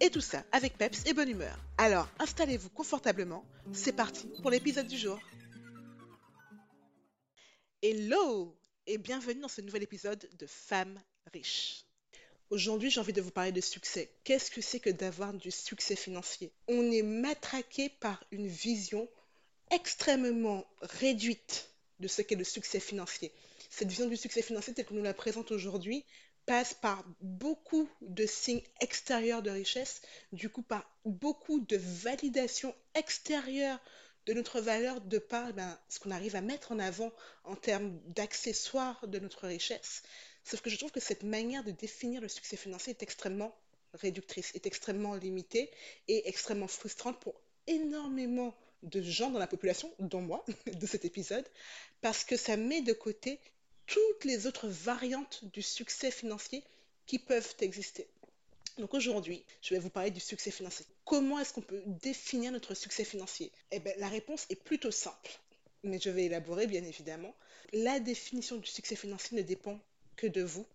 Et 0.00 0.10
tout 0.10 0.20
ça 0.20 0.44
avec 0.52 0.76
peps 0.76 1.06
et 1.06 1.14
bonne 1.14 1.28
humeur. 1.28 1.58
Alors 1.78 2.08
installez-vous 2.18 2.70
confortablement, 2.70 3.44
c'est 3.72 3.92
parti 3.92 4.28
pour 4.42 4.50
l'épisode 4.50 4.86
du 4.86 4.98
jour. 4.98 5.18
Hello 7.82 8.56
et 8.86 8.98
bienvenue 8.98 9.40
dans 9.40 9.48
ce 9.48 9.60
nouvel 9.60 9.82
épisode 9.82 10.28
de 10.38 10.46
Femmes 10.46 11.00
riches. 11.32 11.84
Aujourd'hui, 12.50 12.90
j'ai 12.90 13.00
envie 13.00 13.12
de 13.12 13.20
vous 13.20 13.30
parler 13.30 13.52
de 13.52 13.60
succès. 13.60 14.10
Qu'est-ce 14.22 14.50
que 14.50 14.60
c'est 14.60 14.78
que 14.78 14.90
d'avoir 14.90 15.32
du 15.32 15.50
succès 15.50 15.96
financier? 15.96 16.52
On 16.68 16.90
est 16.92 17.02
matraqué 17.02 17.88
par 17.88 18.22
une 18.30 18.46
vision 18.46 19.08
extrêmement 19.70 20.64
réduite 20.80 21.70
de 21.98 22.06
ce 22.06 22.22
qu'est 22.22 22.36
le 22.36 22.44
succès 22.44 22.78
financier. 22.78 23.32
Cette 23.70 23.88
vision 23.88 24.06
du 24.06 24.16
succès 24.16 24.42
financier 24.42 24.74
telle 24.74 24.86
que 24.86 24.94
nous 24.94 25.02
la 25.02 25.14
présente 25.14 25.50
aujourd'hui 25.50 26.04
passe 26.46 26.74
par 26.74 27.04
beaucoup 27.20 27.88
de 28.00 28.24
signes 28.24 28.62
extérieurs 28.80 29.42
de 29.42 29.50
richesse, 29.50 30.00
du 30.32 30.48
coup 30.48 30.62
par 30.62 30.88
beaucoup 31.04 31.60
de 31.60 31.76
validation 31.76 32.74
extérieure 32.94 33.80
de 34.26 34.32
notre 34.32 34.60
valeur 34.60 35.00
de 35.00 35.18
par 35.18 35.52
ben, 35.52 35.78
ce 35.88 35.98
qu'on 35.98 36.10
arrive 36.10 36.36
à 36.36 36.40
mettre 36.40 36.72
en 36.72 36.78
avant 36.78 37.12
en 37.44 37.54
termes 37.54 37.98
d'accessoires 38.06 39.06
de 39.06 39.18
notre 39.18 39.46
richesse. 39.46 40.02
Sauf 40.44 40.60
que 40.60 40.70
je 40.70 40.76
trouve 40.76 40.92
que 40.92 41.00
cette 41.00 41.22
manière 41.22 41.64
de 41.64 41.70
définir 41.70 42.20
le 42.20 42.28
succès 42.28 42.56
financier 42.56 42.90
est 42.90 43.02
extrêmement 43.02 43.56
réductrice, 43.94 44.52
est 44.54 44.66
extrêmement 44.66 45.14
limitée 45.14 45.70
et 46.08 46.28
extrêmement 46.28 46.68
frustrante 46.68 47.18
pour 47.20 47.40
énormément 47.66 48.54
de 48.82 49.02
gens 49.02 49.30
dans 49.30 49.38
la 49.38 49.46
population, 49.46 49.92
dont 49.98 50.20
moi, 50.20 50.44
de 50.66 50.86
cet 50.86 51.04
épisode, 51.04 51.46
parce 52.00 52.24
que 52.24 52.36
ça 52.36 52.56
met 52.56 52.82
de 52.82 52.92
côté 52.92 53.40
toutes 53.86 54.24
les 54.24 54.46
autres 54.46 54.68
variantes 54.68 55.44
du 55.52 55.62
succès 55.62 56.10
financier 56.10 56.62
qui 57.06 57.18
peuvent 57.18 57.54
exister. 57.60 58.06
Donc 58.78 58.92
aujourd'hui, 58.92 59.42
je 59.62 59.74
vais 59.74 59.80
vous 59.80 59.90
parler 59.90 60.10
du 60.10 60.20
succès 60.20 60.50
financier. 60.50 60.84
Comment 61.04 61.38
est-ce 61.38 61.52
qu'on 61.54 61.62
peut 61.62 61.82
définir 61.86 62.52
notre 62.52 62.74
succès 62.74 63.04
financier? 63.04 63.50
Eh 63.70 63.78
bien, 63.78 63.92
la 63.96 64.08
réponse 64.08 64.46
est 64.50 64.62
plutôt 64.62 64.90
simple, 64.90 65.30
mais 65.82 65.98
je 65.98 66.10
vais 66.10 66.24
élaborer 66.24 66.66
bien 66.66 66.84
évidemment. 66.84 67.34
La 67.72 68.00
définition 68.00 68.56
du 68.56 68.66
succès 68.66 68.96
financier 68.96 69.36
ne 69.36 69.42
dépend 69.42 69.80
que 70.16 70.26
de 70.26 70.42
vous. 70.42 70.66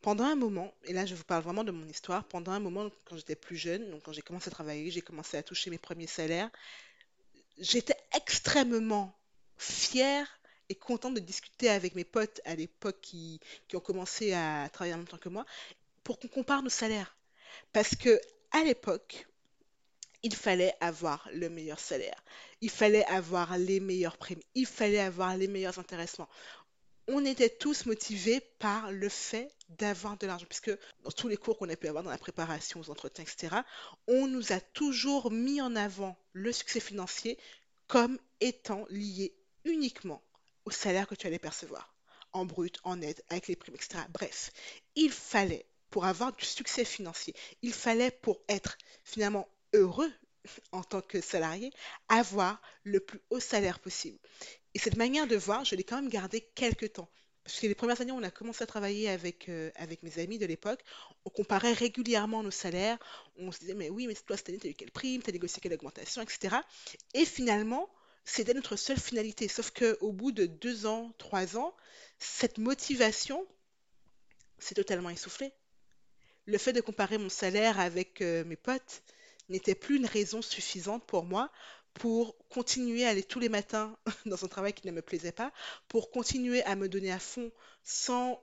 Pendant 0.00 0.24
un 0.24 0.34
moment, 0.34 0.74
et 0.84 0.92
là 0.92 1.06
je 1.06 1.14
vous 1.14 1.24
parle 1.24 1.42
vraiment 1.42 1.64
de 1.64 1.70
mon 1.70 1.86
histoire, 1.88 2.24
pendant 2.24 2.52
un 2.52 2.60
moment 2.60 2.90
quand 3.04 3.16
j'étais 3.16 3.36
plus 3.36 3.56
jeune, 3.56 3.90
donc 3.90 4.02
quand 4.02 4.12
j'ai 4.12 4.20
commencé 4.20 4.48
à 4.48 4.50
travailler, 4.50 4.90
j'ai 4.90 5.00
commencé 5.00 5.36
à 5.36 5.42
toucher 5.42 5.70
mes 5.70 5.78
premiers 5.78 6.06
salaires, 6.06 6.50
j'étais 7.58 7.96
extrêmement 8.14 9.16
fière 9.56 10.28
et 10.74 10.76
contente 10.76 11.14
de 11.14 11.20
discuter 11.20 11.68
avec 11.68 11.94
mes 11.94 12.04
potes 12.04 12.40
à 12.44 12.56
l'époque 12.56 12.98
qui, 13.00 13.40
qui 13.68 13.76
ont 13.76 13.80
commencé 13.80 14.32
à 14.32 14.68
travailler 14.72 14.94
en 14.94 14.98
même 14.98 15.06
temps 15.06 15.18
que 15.18 15.28
moi 15.28 15.46
pour 16.02 16.18
qu'on 16.18 16.28
compare 16.28 16.62
nos 16.62 16.68
salaires. 16.68 17.16
Parce 17.72 17.94
que 17.94 18.20
à 18.50 18.64
l'époque, 18.64 19.26
il 20.24 20.34
fallait 20.34 20.74
avoir 20.80 21.28
le 21.32 21.48
meilleur 21.48 21.78
salaire, 21.78 22.22
il 22.60 22.70
fallait 22.70 23.04
avoir 23.04 23.56
les 23.56 23.78
meilleures 23.78 24.16
primes, 24.16 24.40
il 24.54 24.66
fallait 24.66 24.98
avoir 24.98 25.36
les 25.36 25.48
meilleurs 25.48 25.78
intéressements. 25.78 26.28
On 27.06 27.24
était 27.24 27.50
tous 27.50 27.86
motivés 27.86 28.40
par 28.58 28.90
le 28.90 29.08
fait 29.08 29.54
d'avoir 29.68 30.16
de 30.16 30.26
l'argent, 30.26 30.46
puisque 30.48 30.76
dans 31.02 31.10
tous 31.10 31.28
les 31.28 31.36
cours 31.36 31.58
qu'on 31.58 31.68
a 31.68 31.76
pu 31.76 31.86
avoir 31.86 32.02
dans 32.02 32.10
la 32.10 32.18
préparation 32.18 32.80
aux 32.80 32.90
entretiens, 32.90 33.24
etc., 33.24 33.56
on 34.08 34.26
nous 34.26 34.52
a 34.52 34.60
toujours 34.60 35.30
mis 35.30 35.60
en 35.60 35.76
avant 35.76 36.16
le 36.32 36.50
succès 36.52 36.80
financier 36.80 37.38
comme 37.86 38.18
étant 38.40 38.86
lié 38.88 39.34
uniquement 39.64 40.22
au 40.64 40.70
salaire 40.70 41.06
que 41.06 41.14
tu 41.14 41.26
allais 41.26 41.38
percevoir, 41.38 41.94
en 42.32 42.44
brut, 42.44 42.78
en 42.84 42.96
net, 42.96 43.24
avec 43.28 43.48
les 43.48 43.56
primes, 43.56 43.74
etc. 43.74 44.04
Bref, 44.10 44.52
il 44.96 45.10
fallait, 45.10 45.66
pour 45.90 46.04
avoir 46.04 46.32
du 46.32 46.44
succès 46.44 46.84
financier, 46.84 47.34
il 47.62 47.72
fallait, 47.72 48.10
pour 48.10 48.40
être 48.48 48.76
finalement 49.04 49.48
heureux 49.72 50.12
en 50.72 50.82
tant 50.82 51.00
que 51.00 51.20
salarié, 51.20 51.72
avoir 52.08 52.60
le 52.82 53.00
plus 53.00 53.20
haut 53.30 53.40
salaire 53.40 53.78
possible. 53.78 54.18
Et 54.74 54.78
cette 54.78 54.96
manière 54.96 55.26
de 55.26 55.36
voir, 55.36 55.64
je 55.64 55.76
l'ai 55.76 55.84
quand 55.84 55.96
même 55.96 56.10
gardée 56.10 56.40
quelques 56.54 56.94
temps. 56.94 57.08
Parce 57.44 57.60
que 57.60 57.66
les 57.66 57.74
premières 57.74 58.00
années, 58.00 58.12
on 58.12 58.22
a 58.22 58.30
commencé 58.30 58.64
à 58.64 58.66
travailler 58.66 59.10
avec, 59.10 59.50
euh, 59.50 59.70
avec 59.76 60.02
mes 60.02 60.18
amis 60.18 60.38
de 60.38 60.46
l'époque. 60.46 60.80
On 61.26 61.30
comparait 61.30 61.74
régulièrement 61.74 62.42
nos 62.42 62.50
salaires. 62.50 62.98
On 63.36 63.52
se 63.52 63.58
disait, 63.58 63.74
mais 63.74 63.90
oui, 63.90 64.06
mais 64.06 64.14
toi, 64.14 64.36
cette 64.38 64.48
année, 64.48 64.58
tu 64.58 64.66
as 64.66 64.70
eu 64.70 64.74
quelle 64.74 64.90
prime, 64.90 65.22
tu 65.22 65.28
as 65.28 65.32
négocié 65.32 65.60
quelle 65.60 65.74
augmentation, 65.74 66.22
etc. 66.22 66.56
Et 67.12 67.26
finalement, 67.26 67.90
c'était 68.24 68.54
notre 68.54 68.76
seule 68.76 68.98
finalité. 68.98 69.48
Sauf 69.48 69.70
qu'au 69.70 70.12
bout 70.12 70.32
de 70.32 70.46
deux 70.46 70.86
ans, 70.86 71.12
trois 71.18 71.56
ans, 71.56 71.74
cette 72.18 72.58
motivation 72.58 73.46
s'est 74.58 74.74
totalement 74.74 75.10
essoufflée. 75.10 75.52
Le 76.46 76.58
fait 76.58 76.72
de 76.72 76.80
comparer 76.80 77.18
mon 77.18 77.28
salaire 77.28 77.80
avec 77.80 78.20
euh, 78.20 78.44
mes 78.44 78.56
potes 78.56 79.02
n'était 79.48 79.74
plus 79.74 79.96
une 79.96 80.06
raison 80.06 80.42
suffisante 80.42 81.04
pour 81.06 81.24
moi 81.24 81.50
pour 81.94 82.36
continuer 82.48 83.04
à 83.04 83.10
aller 83.10 83.22
tous 83.22 83.38
les 83.38 83.48
matins 83.48 83.96
dans 84.26 84.44
un 84.44 84.48
travail 84.48 84.72
qui 84.72 84.86
ne 84.86 84.92
me 84.92 85.02
plaisait 85.02 85.32
pas, 85.32 85.52
pour 85.88 86.10
continuer 86.10 86.62
à 86.64 86.76
me 86.76 86.88
donner 86.88 87.12
à 87.12 87.20
fond 87.20 87.52
sans 87.82 88.42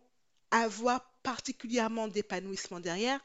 avoir 0.52 1.12
particulièrement 1.22 2.08
d'épanouissement 2.08 2.80
derrière. 2.80 3.20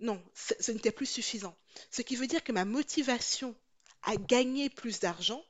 Non, 0.00 0.22
ce 0.34 0.72
n'était 0.72 0.92
plus 0.92 1.06
suffisant. 1.06 1.56
Ce 1.90 2.02
qui 2.02 2.16
veut 2.16 2.26
dire 2.26 2.44
que 2.44 2.52
ma 2.52 2.64
motivation 2.64 3.54
à 4.02 4.16
gagner 4.16 4.70
plus 4.70 5.00
d'argent 5.00 5.44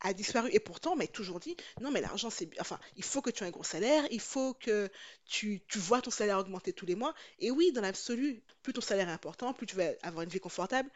a 0.00 0.12
disparu. 0.12 0.50
Et 0.52 0.60
pourtant, 0.60 0.92
on 0.92 0.96
m'a 0.96 1.06
toujours 1.06 1.40
dit, 1.40 1.56
non, 1.80 1.90
mais 1.90 2.00
l'argent, 2.00 2.30
c'est... 2.30 2.48
Enfin, 2.60 2.78
il 2.96 3.04
faut 3.04 3.22
que 3.22 3.30
tu 3.30 3.44
aies 3.44 3.46
un 3.46 3.50
gros 3.50 3.64
salaire, 3.64 4.06
il 4.10 4.20
faut 4.20 4.54
que 4.54 4.88
tu, 5.24 5.60
tu 5.68 5.78
vois 5.78 6.00
ton 6.00 6.10
salaire 6.10 6.38
augmenter 6.38 6.72
tous 6.72 6.86
les 6.86 6.94
mois. 6.94 7.14
Et 7.38 7.50
oui, 7.50 7.72
dans 7.72 7.80
l'absolu, 7.80 8.42
plus 8.62 8.72
ton 8.72 8.80
salaire 8.80 9.08
est 9.08 9.12
important, 9.12 9.52
plus 9.52 9.66
tu 9.66 9.76
vas 9.76 9.90
avoir 10.02 10.22
une 10.22 10.30
vie 10.30 10.40
confortable. 10.40 10.90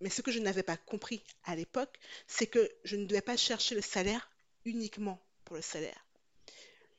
Mais 0.00 0.10
ce 0.10 0.22
que 0.22 0.30
je 0.30 0.38
n'avais 0.38 0.62
pas 0.62 0.76
compris 0.76 1.22
à 1.44 1.56
l'époque, 1.56 1.98
c'est 2.26 2.46
que 2.46 2.70
je 2.84 2.96
ne 2.96 3.04
devais 3.04 3.20
pas 3.20 3.36
chercher 3.36 3.74
le 3.74 3.80
salaire 3.80 4.30
uniquement 4.64 5.20
pour 5.44 5.56
le 5.56 5.62
salaire. 5.62 6.04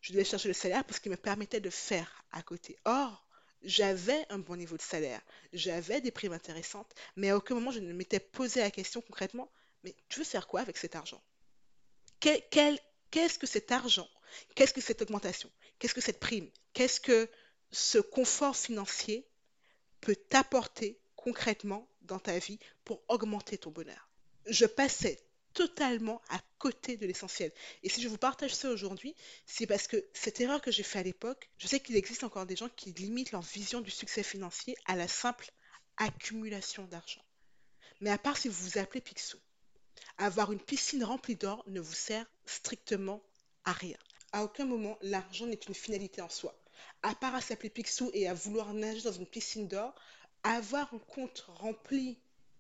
Je 0.02 0.14
devais 0.14 0.26
chercher 0.26 0.48
le 0.48 0.54
salaire 0.54 0.84
parce 0.86 1.00
qu'il 1.00 1.12
me 1.12 1.18
permettait 1.18 1.62
de 1.62 1.70
faire 1.70 2.24
à 2.32 2.42
côté. 2.42 2.78
Or, 2.86 3.26
j'avais 3.64 4.26
un 4.30 4.40
bon 4.40 4.56
niveau 4.56 4.78
de 4.78 4.82
salaire, 4.82 5.22
j'avais 5.52 6.02
des 6.02 6.12
primes 6.12 6.34
intéressantes, 6.34 6.94
mais 7.16 7.30
à 7.30 7.38
aucun 7.38 7.56
moment 7.56 7.72
je 7.72 7.80
ne 7.80 7.92
m'étais 7.92 8.20
posé 8.20 8.62
la 8.62 8.72
question 8.72 9.02
concrètement, 9.02 9.52
mais 9.84 9.94
tu 10.08 10.20
veux 10.20 10.26
faire 10.26 10.48
quoi 10.48 10.62
avec 10.62 10.78
cet 10.78 10.96
argent? 10.96 11.22
Qu'est-ce 12.19 13.40
que 13.40 13.47
cet 13.47 13.72
argent? 13.72 14.09
Qu'est-ce 14.56 14.74
que 14.74 14.81
cette 14.81 15.02
augmentation? 15.02 15.52
Qu'est-ce 15.80 15.94
que 15.94 16.02
cette 16.02 16.19
prime? 16.19 16.50
Qu'est-ce 16.74 17.00
que 17.00 17.30
ce 17.72 17.97
confort 17.97 18.56
financier 18.56 19.28
peut 20.02 20.16
t'apporter 20.16 21.00
concrètement 21.16 21.90
dans 22.02 22.19
ta 22.19 22.38
vie 22.40 22.59
pour 22.85 23.02
augmenter 23.08 23.58
ton 23.58 23.72
bonheur? 23.72 24.09
Je 24.46 24.66
passais 24.66 25.22
totalement 25.53 26.22
à 26.29 26.40
côté 26.58 26.96
de 26.96 27.06
l'essentiel. 27.06 27.52
Et 27.84 27.90
si 27.90 28.02
je 28.02 28.08
vous 28.08 28.18
partage 28.18 28.53
ça 28.53 28.69
aujourd'hui, 28.69 29.16
c'est 29.46 29.68
parce 29.68 29.88
que 29.88 30.06
cette 30.13 30.40
erreur 30.40 30.62
que 30.62 30.72
j'ai 30.72 30.84
faite 30.84 31.02
à 31.02 31.03
l'époque, 31.03 31.50
je 31.58 31.68
sais 31.68 31.79
qu'il 31.79 31.96
existe 31.96 32.24
encore 32.24 32.46
des 32.46 32.56
gens 32.56 32.69
qui 32.69 32.91
limitent 32.94 33.31
leur 33.31 33.41
vision 33.41 33.82
du 33.82 33.91
succès 33.91 34.23
financier 34.23 34.76
à 34.85 34.96
la 34.96 35.08
simple 35.08 35.52
accumulation 35.97 36.85
d'argent. 36.85 37.23
Mais 38.02 38.09
à 38.09 38.17
part 38.17 38.38
si 38.38 38.47
vous 38.47 38.64
vous 38.64 38.78
appelez 38.78 39.02
Picsou, 39.02 39.38
avoir 40.20 40.52
une 40.52 40.60
piscine 40.60 41.04
remplie 41.04 41.36
d'or 41.36 41.64
ne 41.68 41.80
vous 41.80 41.94
sert 41.94 42.26
strictement 42.46 43.24
à 43.64 43.72
rien. 43.72 43.98
À 44.32 44.44
aucun 44.44 44.66
moment, 44.66 44.98
l'argent 45.02 45.48
n'est 45.48 45.56
une 45.68 45.74
finalité 45.74 46.22
en 46.22 46.30
soi. 46.30 46.56
À 47.02 47.16
part 47.16 47.34
à 47.34 47.42
s'appeler 47.42 47.70
Picsou 47.70 48.12
et 48.14 48.28
à 48.28 48.34
vouloir 48.34 48.74
nager 48.74 49.02
dans 49.02 49.12
une 49.12 49.26
piscine 49.26 49.68
d'or, 49.68 49.96
avoir 50.44 50.94
un 50.94 51.00
compte 51.00 51.46
rempli 51.48 52.18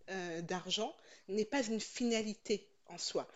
euh, 0.09 0.41
d'argent 0.41 0.95
n'est 1.27 1.45
pas 1.45 1.63
une 1.63 1.79
finalité 1.79 2.67
en 2.87 2.97
soi. 2.97 3.27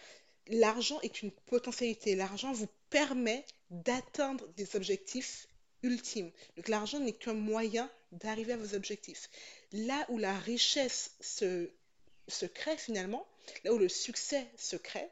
L'argent 0.48 1.00
est 1.02 1.22
une 1.22 1.32
potentialité. 1.32 2.16
L'argent 2.16 2.52
vous 2.54 2.68
permet 2.90 3.46
d'atteindre 3.70 4.48
des 4.56 4.76
objectifs 4.76 5.48
ultimes. 5.84 6.32
Donc 6.56 6.70
l'argent 6.70 7.00
n'est 7.00 7.14
qu'un 7.14 7.34
moyen 7.34 7.90
d'arriver 8.12 8.54
à 8.54 8.58
vos 8.58 8.74
objectifs. 8.74 9.30
Là 9.74 10.06
où 10.10 10.18
la 10.18 10.38
richesse 10.40 11.12
se, 11.20 11.70
se 12.28 12.46
crée 12.46 12.78
finalement, 12.78 13.28
là 13.64 13.74
où 13.74 13.78
le 13.78 13.90
succès 13.90 14.46
se 14.58 14.76
crée, 14.76 15.10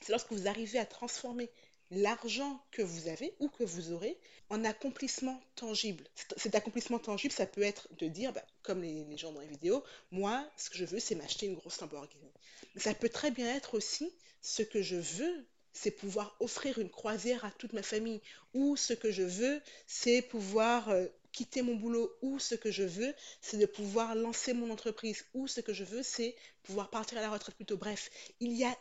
c'est 0.00 0.12
lorsque 0.12 0.32
vous 0.32 0.48
arrivez 0.48 0.78
à 0.78 0.86
transformer 0.86 1.50
l'argent 1.90 2.60
que 2.70 2.82
vous 2.82 3.08
avez 3.08 3.34
ou 3.40 3.48
que 3.48 3.64
vous 3.64 3.92
aurez 3.92 4.18
en 4.50 4.64
accomplissement 4.64 5.40
tangible. 5.54 6.04
Cet 6.36 6.54
accomplissement 6.54 6.98
tangible, 6.98 7.32
ça 7.32 7.46
peut 7.46 7.62
être 7.62 7.88
de 7.98 8.08
dire, 8.08 8.32
bah, 8.32 8.44
comme 8.62 8.82
les, 8.82 9.16
gens 9.16 9.32
dans 9.32 9.40
les 9.40 9.46
vidéos, 9.46 9.82
moi, 10.10 10.48
ce 10.56 10.70
que 10.70 10.76
je 10.76 10.84
veux, 10.84 11.00
c'est 11.00 11.14
m'acheter 11.14 11.46
une 11.46 11.54
grosse 11.54 11.80
Lamborghini. 11.80 12.30
Mais 12.74 12.80
ça 12.80 12.94
peut 12.94 13.08
très 13.08 13.30
bien 13.30 13.54
être 13.54 13.74
aussi, 13.74 14.12
ce 14.42 14.62
que 14.62 14.82
je 14.82 14.96
veux, 14.96 15.46
c'est 15.72 15.90
pouvoir 15.90 16.36
offrir 16.40 16.78
une 16.78 16.90
croisière 16.90 17.44
à 17.44 17.50
toute 17.50 17.72
ma 17.72 17.82
famille. 17.82 18.20
Ou 18.52 18.76
ce 18.76 18.92
que 18.92 19.10
je 19.10 19.22
veux, 19.22 19.60
c'est 19.86 20.22
pouvoir 20.22 20.90
euh, 20.90 21.06
quitter 21.34 21.62
mon 21.62 21.74
boulot. 21.74 22.10
Ou 22.22 22.38
ce 22.38 22.54
que 22.54 22.70
je 22.70 22.84
veux, 22.84 23.12
c'est 23.42 23.58
de 23.58 23.66
pouvoir 23.66 24.14
lancer 24.14 24.54
mon 24.54 24.70
entreprise. 24.70 25.26
Ou 25.34 25.46
ce 25.48 25.60
que 25.60 25.74
je 25.74 25.84
veux, 25.84 26.02
c'est 26.02 26.34
pouvoir 26.62 26.88
partir 26.88 27.18
à 27.18 27.20
la 27.20 27.30
retraite 27.30 27.56
plutôt. 27.56 27.76
Bref, 27.76 28.10
il 28.40 28.52
y 28.52 28.64
a 28.64 28.74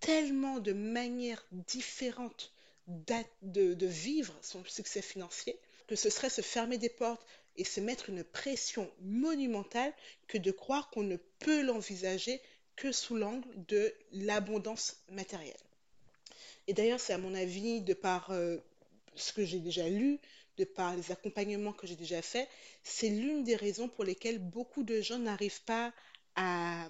tellement 0.00 0.58
de 0.58 0.72
manières 0.72 1.44
différentes 1.52 2.52
de, 2.88 3.86
vivre 3.86 4.34
son 4.42 4.64
succès 4.64 5.02
financier 5.02 5.56
que 5.86 5.94
ce 5.96 6.10
serait 6.10 6.30
se 6.30 6.40
fermer 6.40 6.78
des 6.78 6.88
portes 6.88 7.24
et 7.56 7.64
se 7.64 7.80
mettre 7.80 8.08
une 8.08 8.24
pression 8.24 8.90
monumentale 9.00 9.92
que 10.28 10.38
de 10.38 10.50
croire 10.50 10.88
qu'on 10.90 11.02
ne 11.02 11.16
peut 11.16 11.62
l'envisager 11.62 12.40
que 12.76 12.92
sous 12.92 13.16
l'angle 13.16 13.48
de 13.66 13.92
l'abondance 14.12 14.96
matérielle. 15.10 15.56
Et 16.68 16.72
d'ailleurs, 16.72 17.00
c'est 17.00 17.12
à 17.12 17.18
mon 17.18 17.34
avis, 17.34 17.80
de 17.80 17.92
par 17.92 18.30
euh, 18.30 18.58
ce 19.16 19.32
que 19.32 19.44
j'ai 19.44 19.58
déjà 19.58 19.88
lu, 19.88 20.20
de 20.60 20.64
par 20.64 20.94
les 20.94 21.10
accompagnements 21.10 21.72
que 21.72 21.86
j'ai 21.86 21.96
déjà 21.96 22.20
faits, 22.22 22.48
c'est 22.82 23.08
l'une 23.08 23.42
des 23.44 23.56
raisons 23.56 23.88
pour 23.88 24.04
lesquelles 24.04 24.38
beaucoup 24.38 24.82
de 24.82 25.00
gens 25.00 25.18
n'arrivent 25.18 25.62
pas 25.62 25.92
à, 26.36 26.88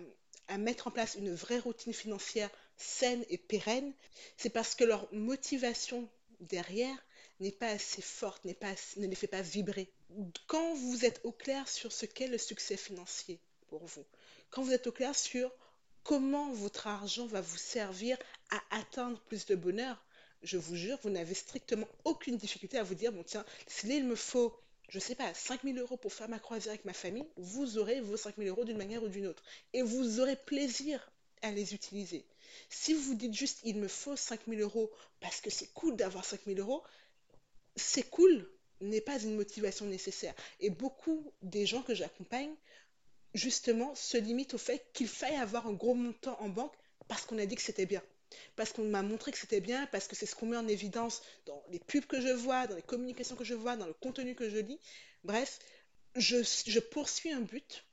mettre 0.58 0.88
en 0.88 0.90
place 0.90 1.14
une 1.14 1.32
vraie 1.32 1.60
routine 1.60 1.92
financière 1.92 2.50
saine 2.76 3.24
et 3.30 3.38
pérenne. 3.38 3.92
C'est 4.36 4.50
parce 4.50 4.74
que 4.74 4.82
leur 4.82 5.12
motivation 5.14 6.08
derrière 6.40 6.96
n'est 7.38 7.52
pas 7.52 7.68
assez 7.68 8.02
forte, 8.02 8.44
n'est 8.44 8.54
pas, 8.54 8.74
ne 8.96 9.06
les 9.06 9.14
fait 9.14 9.28
pas 9.28 9.42
vibrer. 9.42 9.88
Quand 10.48 10.74
vous 10.74 11.04
êtes 11.04 11.20
au 11.22 11.30
clair 11.30 11.68
sur 11.68 11.92
ce 11.92 12.04
qu'est 12.04 12.26
le 12.26 12.38
succès 12.38 12.76
financier 12.76 13.38
pour 13.68 13.86
vous, 13.86 14.04
quand 14.50 14.62
vous 14.62 14.72
êtes 14.72 14.88
au 14.88 14.92
clair 14.92 15.14
sur 15.14 15.52
comment 16.02 16.50
votre 16.52 16.88
argent 16.88 17.26
va 17.26 17.40
vous 17.40 17.58
servir 17.58 18.18
à 18.50 18.60
atteindre 18.80 19.20
plus 19.20 19.46
de 19.46 19.54
bonheur, 19.54 20.02
je 20.42 20.58
vous 20.58 20.76
jure, 20.76 20.98
vous 21.02 21.10
n'avez 21.10 21.34
strictement 21.34 21.88
aucune 22.04 22.36
difficulté 22.36 22.78
à 22.78 22.82
vous 22.82 22.94
dire, 22.94 23.12
bon 23.12 23.22
tiens, 23.22 23.44
s'il 23.66 23.90
il 23.90 24.04
me 24.04 24.14
faut, 24.14 24.54
je 24.88 24.98
ne 24.98 25.02
sais 25.02 25.14
pas, 25.14 25.32
5000 25.34 25.78
euros 25.78 25.96
pour 25.96 26.12
faire 26.12 26.28
ma 26.28 26.38
croisière 26.38 26.72
avec 26.72 26.84
ma 26.84 26.92
famille, 26.92 27.26
vous 27.36 27.78
aurez 27.78 28.00
vos 28.00 28.16
5000 28.16 28.48
euros 28.48 28.64
d'une 28.64 28.78
manière 28.78 29.02
ou 29.02 29.08
d'une 29.08 29.26
autre. 29.26 29.42
Et 29.72 29.82
vous 29.82 30.20
aurez 30.20 30.36
plaisir 30.36 31.10
à 31.42 31.50
les 31.50 31.74
utiliser. 31.74 32.24
Si 32.68 32.94
vous 32.94 33.14
dites 33.14 33.34
juste, 33.34 33.60
il 33.64 33.76
me 33.76 33.88
faut 33.88 34.16
5000 34.16 34.60
euros 34.60 34.90
parce 35.20 35.40
que 35.40 35.50
c'est 35.50 35.72
cool 35.74 35.96
d'avoir 35.96 36.24
5000 36.24 36.58
euros, 36.60 36.82
c'est 37.76 38.08
cool 38.10 38.48
n'est 38.80 39.00
pas 39.00 39.20
une 39.20 39.36
motivation 39.36 39.86
nécessaire. 39.86 40.34
Et 40.58 40.70
beaucoup 40.70 41.32
des 41.42 41.66
gens 41.66 41.82
que 41.82 41.94
j'accompagne 41.94 42.54
justement, 43.34 43.94
se 43.94 44.16
limite 44.16 44.54
au 44.54 44.58
fait 44.58 44.84
qu'il 44.92 45.08
faille 45.08 45.36
avoir 45.36 45.66
un 45.66 45.72
gros 45.72 45.94
montant 45.94 46.36
en 46.40 46.48
banque 46.48 46.74
parce 47.08 47.24
qu'on 47.24 47.38
a 47.38 47.46
dit 47.46 47.56
que 47.56 47.62
c'était 47.62 47.86
bien. 47.86 48.02
Parce 48.56 48.72
qu'on 48.72 48.84
m'a 48.84 49.02
montré 49.02 49.32
que 49.32 49.38
c'était 49.38 49.60
bien, 49.60 49.86
parce 49.86 50.06
que 50.06 50.16
c'est 50.16 50.26
ce 50.26 50.34
qu'on 50.34 50.46
met 50.46 50.56
en 50.56 50.68
évidence 50.68 51.22
dans 51.46 51.62
les 51.70 51.78
pubs 51.78 52.06
que 52.06 52.20
je 52.20 52.32
vois, 52.32 52.66
dans 52.66 52.76
les 52.76 52.82
communications 52.82 53.36
que 53.36 53.44
je 53.44 53.54
vois, 53.54 53.76
dans 53.76 53.86
le 53.86 53.94
contenu 53.94 54.34
que 54.34 54.48
je 54.48 54.58
lis. 54.58 54.78
Bref, 55.24 55.58
je, 56.16 56.80
poursuis 56.80 57.32
un 57.32 57.40
but 57.40 57.84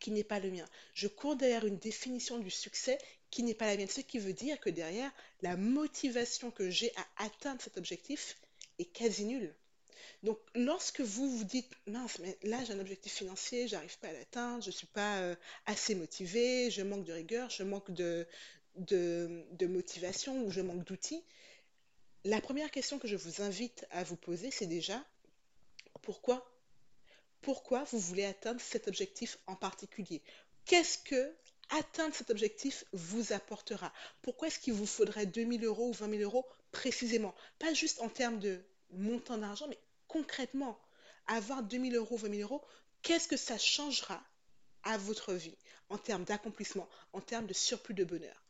qui 0.00 0.10
n'est 0.10 0.24
pas 0.24 0.40
le 0.40 0.50
mien. 0.50 0.66
Je 0.94 1.08
cours 1.08 1.36
derrière 1.36 1.66
une 1.66 1.78
définition 1.78 2.38
du 2.38 2.50
succès 2.50 2.98
qui 3.30 3.42
n'est 3.42 3.54
pas 3.54 3.66
la 3.66 3.76
mienne. 3.76 3.88
Ce 3.88 4.00
qui 4.00 4.18
veut 4.18 4.32
dire 4.32 4.60
que 4.60 4.70
derrière, 4.70 5.10
la 5.42 5.56
motivation 5.56 6.50
que 6.50 6.70
j'ai 6.70 6.92
à 6.96 7.24
atteindre 7.24 7.60
cet 7.60 7.76
objectif 7.76 8.36
est 8.78 8.86
quasi 8.86 9.24
nulle. 9.24 9.54
Donc, 10.22 10.38
lorsque 10.54 11.00
vous 11.00 11.30
vous 11.30 11.44
dites, 11.44 11.70
mince, 11.86 12.18
mais 12.18 12.36
là 12.42 12.64
j'ai 12.64 12.72
un 12.72 12.80
objectif 12.80 13.12
financier, 13.12 13.68
j'arrive 13.68 13.98
pas 13.98 14.08
à 14.08 14.12
l'atteindre, 14.12 14.62
je 14.64 14.70
suis 14.70 14.86
pas 14.86 15.18
euh, 15.18 15.36
assez 15.66 15.94
motivé, 15.94 16.70
je 16.70 16.82
manque 16.82 17.04
de 17.04 17.12
rigueur, 17.12 17.50
je 17.50 17.62
manque 17.62 17.90
de, 17.92 18.26
de, 18.78 19.66
motivation 19.66 20.42
ou 20.44 20.50
je 20.50 20.60
manque 20.60 20.84
d'outils, 20.84 21.22
la 22.24 22.40
première 22.40 22.70
question 22.70 22.98
que 22.98 23.08
je 23.08 23.16
vous 23.16 23.42
invite 23.42 23.86
à 23.90 24.04
vous 24.04 24.16
poser, 24.16 24.50
c'est 24.50 24.66
déjà, 24.66 25.04
pourquoi 26.02 26.50
Pourquoi 27.40 27.84
vous 27.84 27.98
voulez 27.98 28.24
atteindre 28.24 28.60
cet 28.60 28.88
objectif 28.88 29.38
en 29.46 29.54
particulier? 29.54 30.22
Qu'est-ce 30.64 30.98
que 30.98 31.34
atteindre 31.70 32.14
cet 32.14 32.30
objectif 32.30 32.84
vous 32.92 33.32
apportera? 33.32 33.92
Pourquoi 34.22 34.48
est-ce 34.48 34.58
qu'il 34.58 34.74
vous 34.74 34.86
faudrait 34.86 35.26
2000 35.26 35.64
euros 35.64 35.90
ou 35.90 35.92
20 35.92 36.10
000 36.10 36.22
euros 36.22 36.46
précisément? 36.72 37.34
Pas 37.58 37.72
juste 37.74 38.00
en 38.00 38.08
termes 38.08 38.38
de 38.38 38.60
montant 38.90 39.38
d'argent, 39.38 39.66
mais 39.68 39.78
concrètement, 40.08 40.78
avoir 41.26 41.62
2000 41.62 41.96
euros, 41.96 42.16
20 42.16 42.30
000 42.36 42.42
euros, 42.42 42.64
qu'est-ce 43.02 43.28
que 43.28 43.36
ça 43.36 43.58
changera 43.58 44.22
à 44.82 44.98
votre 44.98 45.34
vie 45.34 45.56
en 45.88 45.98
termes 45.98 46.24
d'accomplissement, 46.24 46.88
en 47.12 47.20
termes 47.20 47.46
de 47.46 47.54
surplus 47.54 47.94
de 47.94 48.04
bonheur? 48.04 48.42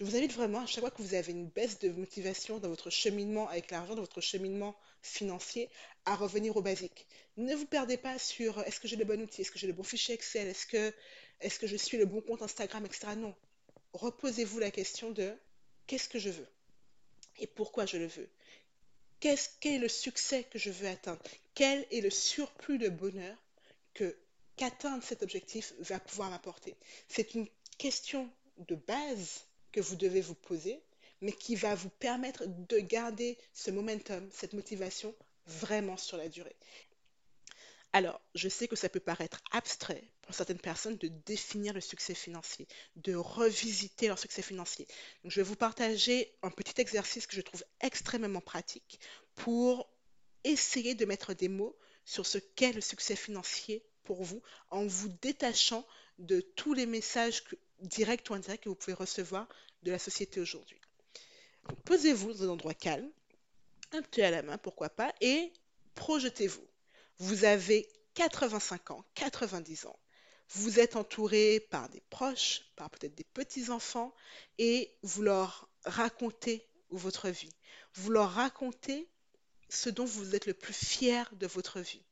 Je 0.00 0.06
vous 0.06 0.16
invite 0.16 0.32
vraiment, 0.32 0.60
à 0.60 0.66
chaque 0.66 0.80
fois 0.80 0.90
que 0.90 1.02
vous 1.02 1.12
avez 1.12 1.30
une 1.30 1.46
baisse 1.46 1.78
de 1.78 1.90
motivation 1.90 2.58
dans 2.58 2.70
votre 2.70 2.88
cheminement 2.88 3.50
avec 3.50 3.70
l'argent, 3.70 3.94
dans 3.94 4.00
votre 4.00 4.22
cheminement 4.22 4.74
financier, 5.02 5.68
à 6.06 6.16
revenir 6.16 6.56
au 6.56 6.62
basique. 6.62 7.06
Ne 7.36 7.54
vous 7.54 7.66
perdez 7.66 7.98
pas 7.98 8.18
sur 8.18 8.58
euh, 8.58 8.62
est-ce 8.62 8.80
que 8.80 8.88
j'ai 8.88 8.96
le 8.96 9.04
bon 9.04 9.20
outil, 9.20 9.42
est-ce 9.42 9.50
que 9.50 9.58
j'ai 9.58 9.66
le 9.66 9.74
bon 9.74 9.82
fichier 9.82 10.14
Excel, 10.14 10.48
est-ce 10.48 10.66
que, 10.66 10.94
est 11.42 11.58
que 11.58 11.66
je 11.66 11.76
suis 11.76 11.98
le 11.98 12.06
bon 12.06 12.22
compte 12.22 12.40
Instagram, 12.40 12.86
etc. 12.86 13.08
Non. 13.14 13.34
Reposez-vous 13.92 14.58
la 14.58 14.70
question 14.70 15.10
de 15.10 15.34
qu'est-ce 15.86 16.08
que 16.08 16.18
je 16.18 16.30
veux? 16.30 16.48
Et 17.38 17.46
pourquoi 17.46 17.84
je 17.84 17.98
le 17.98 18.06
veux? 18.06 18.30
Qu'est-ce 19.20 19.50
qu'est 19.60 19.76
le 19.76 19.88
succès 19.88 20.44
que 20.44 20.58
je 20.58 20.70
veux 20.70 20.88
atteindre? 20.88 21.20
Quel 21.54 21.86
est 21.90 22.00
le 22.00 22.08
surplus 22.08 22.78
de 22.78 22.88
bonheur 22.88 23.36
qu'atteindre 24.56 25.04
cet 25.04 25.22
objectif 25.22 25.74
va 25.78 26.00
pouvoir 26.00 26.30
m'apporter? 26.30 26.74
C'est 27.06 27.34
une 27.34 27.48
question 27.76 28.30
de 28.56 28.76
base 28.76 29.42
que 29.72 29.80
vous 29.80 29.96
devez 29.96 30.20
vous 30.20 30.34
poser, 30.34 30.80
mais 31.20 31.32
qui 31.32 31.54
va 31.54 31.74
vous 31.74 31.90
permettre 31.90 32.44
de 32.46 32.78
garder 32.78 33.38
ce 33.52 33.70
momentum, 33.70 34.28
cette 34.32 34.52
motivation 34.52 35.14
vraiment 35.46 35.96
sur 35.96 36.16
la 36.16 36.28
durée. 36.28 36.56
Alors, 37.92 38.20
je 38.36 38.48
sais 38.48 38.68
que 38.68 38.76
ça 38.76 38.88
peut 38.88 39.00
paraître 39.00 39.40
abstrait 39.50 40.04
pour 40.22 40.32
certaines 40.32 40.60
personnes 40.60 40.96
de 40.96 41.08
définir 41.08 41.74
le 41.74 41.80
succès 41.80 42.14
financier, 42.14 42.68
de 42.94 43.16
revisiter 43.16 44.06
leur 44.06 44.18
succès 44.18 44.42
financier. 44.42 44.86
Je 45.24 45.40
vais 45.40 45.42
vous 45.42 45.56
partager 45.56 46.32
un 46.42 46.50
petit 46.50 46.80
exercice 46.80 47.26
que 47.26 47.34
je 47.34 47.40
trouve 47.40 47.64
extrêmement 47.80 48.40
pratique 48.40 49.00
pour 49.34 49.90
essayer 50.44 50.94
de 50.94 51.04
mettre 51.04 51.34
des 51.34 51.48
mots 51.48 51.76
sur 52.04 52.26
ce 52.26 52.38
qu'est 52.38 52.72
le 52.72 52.80
succès 52.80 53.16
financier 53.16 53.82
pour 54.04 54.22
vous 54.22 54.40
en 54.70 54.86
vous 54.86 55.08
détachant 55.20 55.84
de 56.18 56.40
tous 56.40 56.74
les 56.74 56.86
messages 56.86 57.42
directs 57.80 58.28
ou 58.30 58.34
indirects 58.34 58.62
que 58.62 58.68
vous 58.68 58.74
pouvez 58.74 58.94
recevoir 58.94 59.48
de 59.82 59.90
la 59.90 59.98
société 59.98 60.40
aujourd'hui. 60.40 60.80
Posez-vous 61.84 62.32
dans 62.32 62.44
un 62.44 62.48
endroit 62.48 62.74
calme, 62.74 63.10
un 63.92 64.02
thé 64.02 64.22
à 64.24 64.30
la 64.30 64.42
main, 64.42 64.58
pourquoi 64.58 64.88
pas, 64.88 65.14
et 65.20 65.52
projetez-vous. 65.94 66.66
Vous 67.18 67.44
avez 67.44 67.88
85 68.14 68.92
ans, 68.92 69.04
90 69.14 69.86
ans. 69.86 69.98
Vous 70.50 70.80
êtes 70.80 70.96
entouré 70.96 71.60
par 71.70 71.88
des 71.88 72.00
proches, 72.10 72.62
par 72.76 72.90
peut-être 72.90 73.14
des 73.14 73.24
petits-enfants, 73.24 74.14
et 74.58 74.92
vous 75.02 75.22
leur 75.22 75.68
racontez 75.84 76.66
votre 76.90 77.28
vie. 77.28 77.52
Vous 77.94 78.10
leur 78.10 78.30
racontez 78.32 79.08
ce 79.68 79.90
dont 79.90 80.04
vous 80.04 80.34
êtes 80.34 80.46
le 80.46 80.54
plus 80.54 80.74
fier 80.74 81.30
de 81.36 81.46
votre 81.46 81.80
vie. 81.80 82.02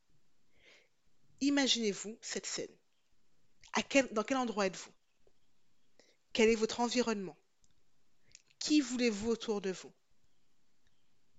Imaginez-vous 1.41 2.17
cette 2.21 2.47
scène. 2.47 2.71
Dans 4.13 4.23
quel 4.23 4.37
endroit 4.37 4.67
êtes-vous? 4.67 4.91
Quel 6.33 6.49
est 6.49 6.55
votre 6.55 6.81
environnement? 6.81 7.37
Qui 8.59 8.81
voulez-vous 8.81 9.31
autour 9.31 9.61
de 9.61 9.71
vous? 9.71 9.93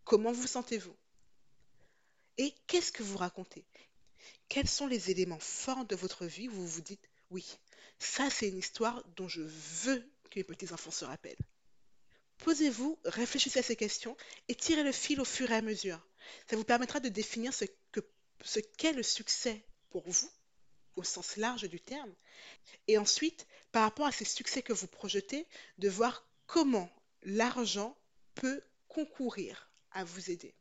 Comment 0.03 0.31
vous 0.31 0.48
sentez-vous? 0.48 0.96
Et 2.38 2.53
qu'est-ce 2.67 2.91
que 2.91 3.03
vous 3.03 3.17
racontez? 3.17 3.65
Quels 4.48 4.67
sont 4.67 4.88
les 4.88 5.12
éléments 5.12 5.39
forts 5.39 5.86
de 5.86 5.96
votre 5.96 6.25
vie 6.25 6.48
où 6.48 6.53
vous 6.53 6.67
vous 6.67 6.81
dites, 6.81 7.10
oui, 7.29 7.46
ça 8.00 8.29
c'est 8.29 8.48
une 8.48 8.58
histoire 8.58 9.03
dont 9.15 9.27
je 9.27 9.41
veux 9.41 10.10
que 10.29 10.39
mes 10.39 10.43
petits-enfants 10.43 10.91
se 10.91 11.05
rappellent 11.05 11.38
Posez-vous, 12.39 12.98
réfléchissez 13.03 13.60
à 13.60 13.63
ces 13.63 13.75
questions 13.75 14.15
et 14.48 14.55
tirez 14.55 14.84
le 14.84 14.93
fil 14.93 15.19
au 15.19 15.25
fur 15.25 15.51
et 15.51 15.55
à 15.55 15.62
mesure. 15.62 16.00
Ça 16.50 16.55
vous 16.55 16.63
permettra 16.63 17.00
de 17.00 17.10
définir 17.10 17.53
ce 17.53 17.65
que 17.91 18.00
ce 18.41 18.60
qu'est 18.60 18.93
le 18.93 19.03
succès 19.03 19.62
pour 19.89 20.10
vous, 20.10 20.31
au 20.96 21.03
sens 21.03 21.36
large 21.36 21.67
du 21.67 21.79
terme, 21.81 22.13
et 22.88 22.98
ensuite, 22.98 23.46
par 23.72 23.84
rapport 23.84 24.08
à 24.08 24.12
ces 24.12 24.26
succès 24.26 24.62
que 24.62 24.74
vous 24.74 24.88
projetez, 24.88 25.48
de 25.78 25.90
voir 25.90 26.26
comment 26.48 26.90
l'argent 27.24 27.98
peut 28.36 28.62
concourir 28.88 29.70
à 29.92 30.04
vous 30.04 30.32
aider. 30.32 30.54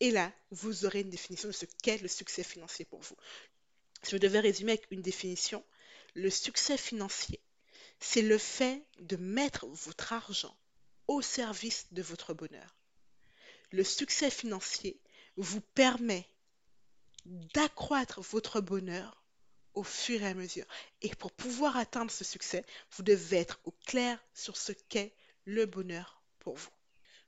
Et 0.00 0.10
là, 0.10 0.32
vous 0.50 0.84
aurez 0.84 1.00
une 1.00 1.10
définition 1.10 1.48
de 1.48 1.54
ce 1.54 1.66
qu'est 1.82 2.02
le 2.02 2.08
succès 2.08 2.42
financier 2.42 2.84
pour 2.84 3.00
vous. 3.00 3.16
Si 4.02 4.10
je 4.10 4.16
devais 4.16 4.40
résumer 4.40 4.72
avec 4.72 4.90
une 4.90 5.02
définition, 5.02 5.64
le 6.14 6.30
succès 6.30 6.76
financier, 6.76 7.40
c'est 8.00 8.22
le 8.22 8.38
fait 8.38 8.82
de 8.98 9.16
mettre 9.16 9.66
votre 9.66 10.12
argent 10.12 10.56
au 11.06 11.22
service 11.22 11.86
de 11.92 12.02
votre 12.02 12.34
bonheur. 12.34 12.76
Le 13.70 13.84
succès 13.84 14.30
financier 14.30 15.00
vous 15.36 15.60
permet 15.60 16.26
d'accroître 17.24 18.20
votre 18.20 18.60
bonheur 18.60 19.23
au 19.74 19.82
fur 19.82 20.22
et 20.22 20.28
à 20.28 20.34
mesure. 20.34 20.66
Et 21.02 21.10
pour 21.10 21.32
pouvoir 21.32 21.76
atteindre 21.76 22.10
ce 22.10 22.24
succès, 22.24 22.64
vous 22.92 23.02
devez 23.02 23.38
être 23.38 23.60
au 23.64 23.72
clair 23.86 24.18
sur 24.32 24.56
ce 24.56 24.72
qu'est 24.72 25.14
le 25.44 25.66
bonheur 25.66 26.22
pour 26.38 26.56
vous. 26.56 26.70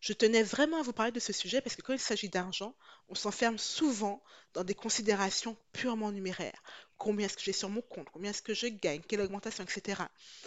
Je 0.00 0.12
tenais 0.12 0.42
vraiment 0.42 0.78
à 0.78 0.82
vous 0.82 0.92
parler 0.92 1.12
de 1.12 1.20
ce 1.20 1.32
sujet 1.32 1.60
parce 1.60 1.74
que 1.74 1.82
quand 1.82 1.92
il 1.92 1.98
s'agit 1.98 2.28
d'argent, 2.28 2.76
on 3.08 3.14
s'enferme 3.14 3.58
souvent 3.58 4.22
dans 4.52 4.62
des 4.62 4.74
considérations 4.74 5.56
purement 5.72 6.12
numéraires. 6.12 6.62
Combien 6.96 7.26
est-ce 7.26 7.36
que 7.36 7.42
j'ai 7.42 7.52
sur 7.52 7.68
mon 7.68 7.82
compte? 7.82 8.08
Combien 8.12 8.30
est-ce 8.30 8.42
que 8.42 8.54
je 8.54 8.68
gagne? 8.68 9.02
Quelle 9.08 9.20
augmentation, 9.20 9.64
etc. 9.64 10.02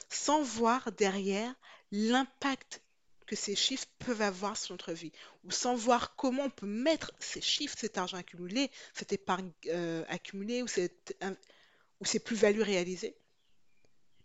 Sans 0.09 0.41
voir 0.41 0.91
derrière 0.93 1.53
l'impact 1.91 2.81
que 3.25 3.35
ces 3.35 3.55
chiffres 3.55 3.87
peuvent 3.99 4.23
avoir 4.23 4.57
sur 4.57 4.73
notre 4.73 4.91
vie, 4.91 5.11
ou 5.43 5.51
sans 5.51 5.75
voir 5.75 6.15
comment 6.15 6.45
on 6.45 6.49
peut 6.49 6.65
mettre 6.65 7.11
ces 7.19 7.41
chiffres, 7.41 7.75
cet 7.77 7.97
argent 7.99 8.17
accumulé, 8.17 8.71
cette 8.93 9.13
épargne 9.13 9.51
euh, 9.67 10.03
accumulée, 10.09 10.63
ou, 10.63 10.67
cette, 10.67 11.15
ou 12.01 12.05
ces 12.05 12.19
plus-values 12.19 12.61
réalisées, 12.61 13.15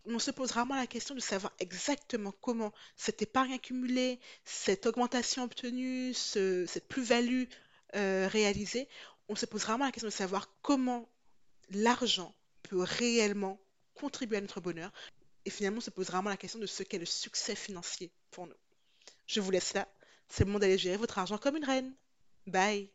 on 0.07 0.19
se 0.19 0.31
pose 0.31 0.51
rarement 0.53 0.77
la 0.77 0.87
question 0.87 1.15
de 1.15 1.21
savoir 1.21 1.53
exactement 1.59 2.33
comment 2.41 2.73
cette 2.97 3.23
épargne 3.23 3.55
accumulée, 3.55 4.21
cette 4.45 4.87
augmentation 4.87 5.45
obtenue, 5.45 6.13
cette 6.13 6.89
plus-value 6.89 7.45
euh, 7.95 8.29
réalisée, 8.29 8.89
on 9.29 9.35
se 9.37 9.47
pose 9.47 9.65
rarement 9.65 9.87
la 9.87 9.93
question 9.93 10.09
de 10.09 10.13
savoir 10.13 10.51
comment 10.61 11.09
l'argent 11.71 12.35
peut 12.63 12.83
réellement 12.83 13.59
contribuer 13.95 14.39
à 14.39 14.41
notre 14.41 14.61
bonheur. 14.61 14.93
Et 15.47 15.51
finalement, 15.51 15.79
on 15.79 15.83
se 15.83 15.91
pose 15.91 16.11
rarement 16.11 16.31
la 16.31 16.37
question 16.37 16.59
de 16.59 16.67
ce 16.67 16.83
qu'est 16.83 16.99
le 16.99 17.07
succès 17.07 17.55
financier 17.55 18.11
pour 18.31 18.47
nous. 18.47 18.55
Je 19.27 19.41
vous 19.41 19.51
laisse 19.51 19.75
là. 19.75 19.89
C'est 20.29 20.45
le 20.45 20.47
moment 20.47 20.59
d'aller 20.59 20.79
gérer 20.79 20.97
votre 20.97 21.19
argent 21.19 21.39
comme 21.39 21.57
une 21.57 21.65
reine. 21.65 21.95
Bye 22.47 22.91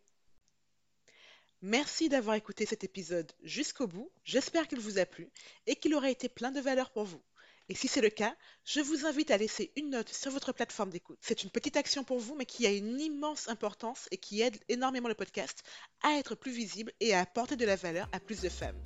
Merci 1.62 2.08
d'avoir 2.08 2.36
écouté 2.36 2.66
cet 2.66 2.86
épisode 2.86 3.32
jusqu'au 3.44 3.86
bout. 3.86 4.10
J'espère 4.24 4.68
qu'il 4.68 4.80
vous 4.80 4.98
a 4.98 5.06
plu 5.06 5.30
et 5.68 5.76
qu'il 5.76 5.94
aura 5.94 6.10
été 6.10 6.30
plein 6.30 6.52
de 6.52 6.62
valeur 6.62 6.90
pour 6.92 7.04
vous. 7.04 7.22
Et 7.68 7.76
si 7.76 7.88
c'est 7.88 8.02
le 8.02 8.10
cas, 8.10 8.36
je 8.66 8.80
vous 8.80 9.06
invite 9.06 9.30
à 9.30 9.38
laisser 9.38 9.72
une 9.76 9.92
note 9.92 10.10
sur 10.10 10.32
votre 10.32 10.54
plateforme 10.54 10.90
d'écoute. 10.90 11.20
C'est 11.22 11.44
une 11.44 11.52
petite 11.52 11.78
action 11.78 12.04
pour 12.04 12.18
vous, 12.18 12.34
mais 12.34 12.46
qui 12.46 12.66
a 12.66 12.72
une 12.72 13.00
immense 13.00 13.48
importance 13.48 14.08
et 14.10 14.18
qui 14.18 14.42
aide 14.42 14.58
énormément 14.70 15.08
le 15.08 15.14
podcast 15.14 15.62
à 16.02 16.14
être 16.14 16.34
plus 16.34 16.52
visible 16.52 16.94
et 17.00 17.14
à 17.14 17.20
apporter 17.20 17.58
de 17.58 17.66
la 17.66 17.76
valeur 17.76 18.10
à 18.12 18.20
plus 18.20 18.42
de 18.42 18.50
femmes. 18.50 18.82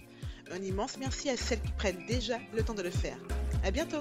Un 0.52 0.62
immense 0.62 0.98
merci 0.98 1.30
à 1.30 1.38
celles 1.38 1.62
qui 1.62 1.72
prennent 1.74 2.06
déjà 2.08 2.40
le 2.54 2.66
temps 2.66 2.74
de 2.74 2.82
le 2.82 2.92
faire. 2.92 3.18
À 3.64 3.72
bientôt! 3.72 4.00